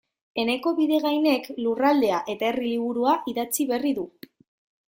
Eneko 0.43 0.71
Bidegainek 0.79 1.45
Lurraldea 1.65 2.23
eta 2.35 2.49
Herria 2.53 2.73
liburua 2.79 3.15
idatzi 3.35 3.71
berri 3.75 3.97
du. 4.01 4.09